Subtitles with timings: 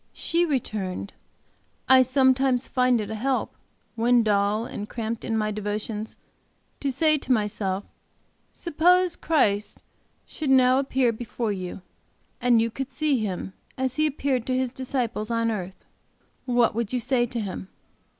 [0.13, 1.13] She returned,
[1.87, 3.53] 'I sometimes find it a help,
[3.93, 6.17] when dull and cramped in my devotions,
[6.79, 7.83] to say to myself:
[8.51, 9.83] Suppose Christ
[10.25, 11.83] should now appear before you,
[12.41, 15.85] and you could see Him as He appeared to His disciples on earth,
[16.45, 17.67] what would you say to Him?